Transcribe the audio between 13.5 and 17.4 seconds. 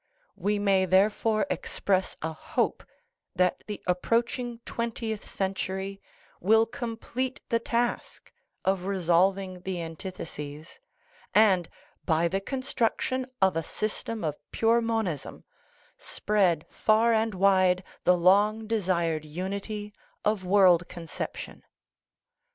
a system of pure monism, spread far and